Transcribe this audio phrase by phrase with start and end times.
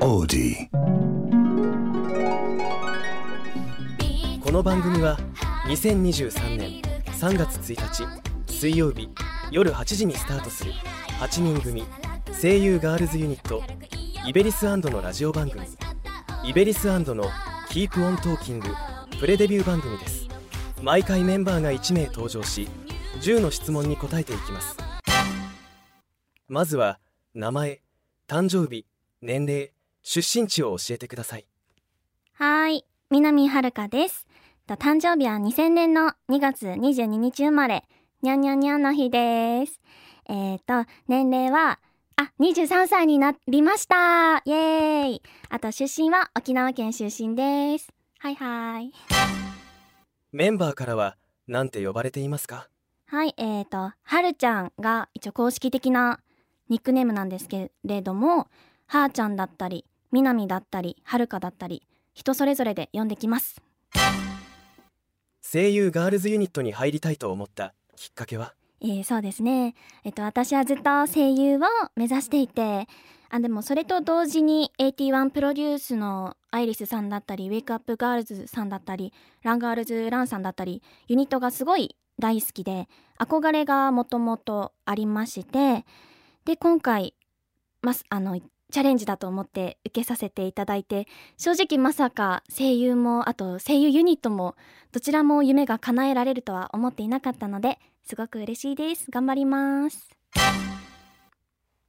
[0.00, 0.68] Odie.
[4.40, 5.18] この番組は
[5.66, 8.06] 2023年3月1
[8.46, 9.08] 日水曜日
[9.50, 10.72] 夜8時にスタートする
[11.20, 11.84] 8人組
[12.40, 13.62] 声優ガールズユニット
[14.24, 15.66] IBERIs&のラジオ番組
[16.44, 17.24] IBERIs&の
[17.68, 18.68] Keep On Talking
[19.18, 20.28] プレデビュー番組です
[20.80, 22.68] 毎回メンバーが1名登場し
[23.20, 24.76] 10の質問に答えていきます
[26.46, 27.00] まずは
[27.34, 27.80] 名前
[28.28, 28.86] 誕生日
[29.20, 29.72] 年齢
[30.10, 31.44] 出身地を教えてください
[32.32, 34.26] はーい、南はるかです。
[34.66, 37.84] と誕生日は2000年の2月22日生まれ、
[38.22, 39.78] にゃんにゃんにゃんの日です。
[40.30, 41.78] えーと、年齢は、
[42.16, 47.92] あ、23歳になりましたイエーイあと出身は沖縄県出身です。
[48.18, 48.90] はいはい。
[50.32, 52.70] メンバーからは何て呼ばれていますか？
[53.08, 56.20] はい、えーと、はるちゃんが一応公式的な
[56.70, 58.48] ニックネームなんですけれども、
[58.86, 61.82] はーちゃんだったり、みなみだったり、はるかだったり、
[62.14, 63.62] 人それぞれで呼んできます。
[65.50, 68.54] 声優ガールズユニットに入りたいと思ったきっかけは？
[68.80, 69.74] えー、そうですね。
[70.04, 71.60] えっと、私はずっと声優を
[71.96, 72.86] 目指していて、
[73.30, 82.88] あ、でもそれと同時に81プロデュースのアイリスさんだったり、ウェイクアップガールズさんだったり、ランガールズランさんだったり、ユニットがすごい大好きで、
[83.18, 85.84] 憧れがもともとありまして、
[86.44, 87.14] で、今回、
[87.82, 88.38] ます、あの、
[88.70, 91.06] チャレンジだと思って受けさせていただいて、
[91.38, 94.56] 正直まさか声優も、あと声優ユニットも、
[94.92, 99.10] どちらも夢が叶えられるとは思っていなかったので、すごく嬉しいです。
[99.10, 100.10] 頑張ります。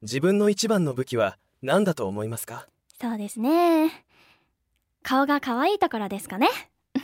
[0.00, 2.66] 自分の一番の武器は何だと思いますか？
[3.00, 4.04] そうですね。
[5.02, 6.48] 顔が可愛いところですかね。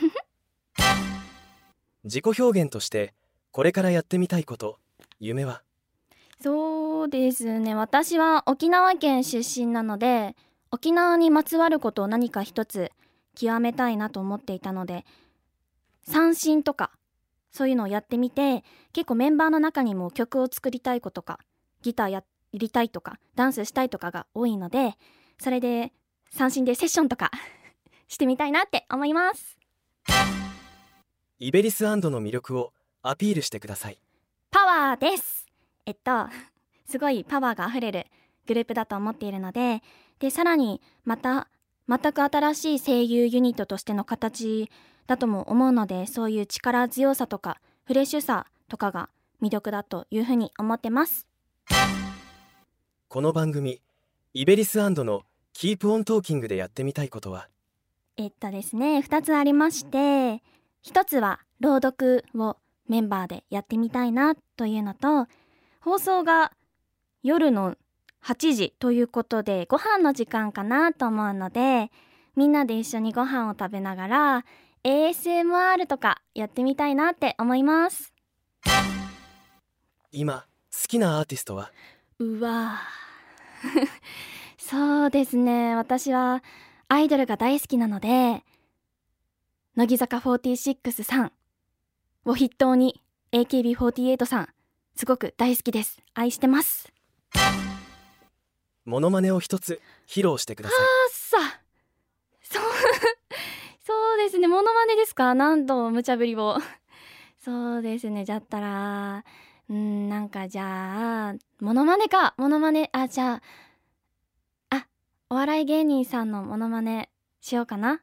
[2.04, 3.12] 自己表現として
[3.50, 4.78] これからやってみたいこと
[5.20, 5.62] 夢は？
[6.40, 7.74] そうですね。
[7.74, 10.36] 私は沖縄県出身なので、
[10.70, 12.92] 沖縄にまつわることを何か一つ
[13.34, 15.04] 極めたいなと思っていたので、
[16.02, 16.92] 三振とか、
[17.50, 18.62] そういうのをやってみて、
[18.92, 21.40] 結構メンバーの中にも曲を作りたい子とか、
[21.82, 24.94] ギターやりたいとか、ダンスしたいとかが多いので、
[25.38, 25.92] それで
[26.30, 27.30] 三振でセッションとか
[28.06, 29.58] してみたいなって思います。
[31.40, 32.72] IBERIs&の魅力を
[33.02, 33.98] アピールしてください
[34.50, 35.47] パワーです
[35.88, 36.26] えっと、
[36.84, 38.04] すごいパワーがあふれる
[38.46, 39.82] グループだと思っているので、
[40.18, 41.48] で、さらにまた、
[41.88, 44.70] 全く新しい声優ユニットとしての形
[45.06, 49.08] だとも思うので、そういう力強さとか、フレッシュさとかが
[49.40, 51.26] 魅力だというふうに思ってます。
[53.08, 53.80] この番組
[54.34, 55.22] IBERIs&の
[55.54, 57.48] Keep On Talking でやってみたいことは？
[58.18, 60.42] えっとですね、二つありまして、
[60.82, 62.58] 一つは朗読を
[62.90, 65.26] メンバーでやってみたいなというのと、
[65.88, 66.52] 放送が
[67.22, 67.74] 夜の
[68.22, 71.90] 8時ということで、ご飯の時間かなと思うので、
[72.36, 74.44] みんなで一緒にご飯を食べながら、
[74.84, 78.12] ASMR とかやってみたいなって思います。
[80.12, 81.72] 今好きなアーティストは？
[82.18, 83.88] うわぁ
[84.58, 85.74] そうですね。
[85.74, 86.42] 私は
[86.88, 88.44] アイドルが大好きなので、
[89.74, 91.32] 乃木坂46さん
[92.26, 94.48] を筆頭に AKB48 さん、
[94.98, 96.02] すごく大好きです。
[96.12, 96.92] 愛してます。
[98.84, 101.60] モノマネを一つ披露してくださいあっさ
[102.42, 102.62] そう、
[103.86, 104.48] そうですね。
[104.48, 105.34] モノマネですか？
[105.36, 106.56] 何度無茶ぶりを。
[107.38, 108.24] そうですね。
[108.24, 109.24] じゃったら、
[109.70, 112.34] うん、なんかじゃあ、モノマネか。
[112.36, 113.40] モノマネ、あ、じゃ
[114.70, 114.88] あ、あ、
[115.30, 117.08] お笑い芸人さんのモノマネ
[117.40, 118.02] しようかな。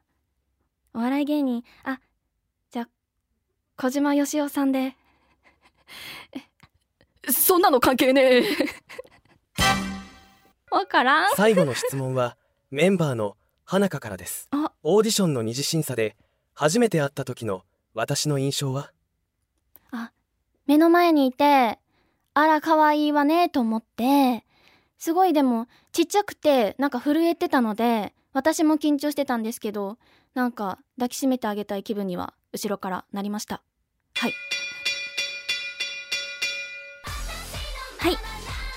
[0.94, 2.00] お笑い芸人、あ、
[2.70, 2.88] じゃあ、
[3.76, 4.96] 小島よしおさんで。
[7.30, 8.44] そんなの関係ねえ。
[10.70, 12.36] わからん最後の質問は
[12.70, 16.16] メンバーの花香からですあオーディションの二次審査で
[16.54, 17.62] 初めて会った時の
[17.94, 18.92] 私の印象は？
[20.66, 21.78] 目の前にいて、
[22.34, 24.44] あら、可愛いわね、と思って、
[24.98, 29.96] すごいでも、ちっちゃくて、なんか震えてたので、私も緊張してたんですけど、
[30.34, 33.62] なんか抱きしめてあげたい気分には、後ろからなりました。
[34.14, 34.32] はい。
[38.06, 38.18] はい。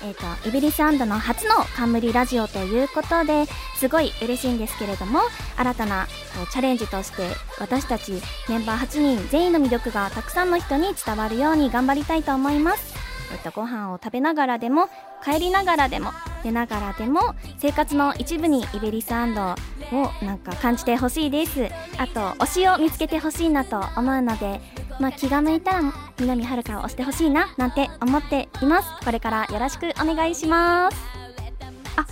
[0.02, 3.44] えっ、と、 IBERIs&の初の冠ラジオということで、
[3.76, 5.20] すごい嬉しいんですけれども、
[5.56, 6.08] 新たな
[6.50, 7.28] チャレンジとして、
[7.60, 12.92] 私たちメンバー8人全員の魅力がたくさんの人に伝わるように頑張りたいと思います。
[13.32, 14.88] えっと、ご飯を食べながらでも、
[15.24, 16.10] 帰りながらでも、
[16.42, 21.68] 寝ながらでも、生活の一部に IBERIs&をなんか感じてほしいです。
[21.98, 24.60] あと、推しを見つけてほしいなと思うので、
[25.00, 28.88] まあ、気が向いたら三波春香を推してほしいななんて思っています。
[29.02, 30.96] これからよろしくお願いします。
[31.96, 32.06] あ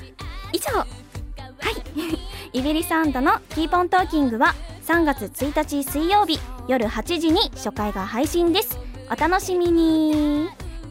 [0.53, 0.79] 以上。
[0.79, 2.19] はい。
[2.59, 4.55] IBERIs& の Keep On Talking は
[4.87, 8.79] 3月1日水曜日夜8時に初回が配信です。
[9.11, 10.49] お楽しみに。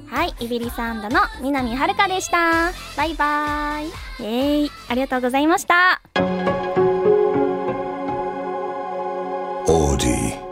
[0.07, 0.35] はい。
[0.39, 2.71] イビリサンドの南遥でした。
[2.95, 4.23] バイバイ。
[4.23, 6.01] えいありがとうございました。
[9.67, 10.46] Audi.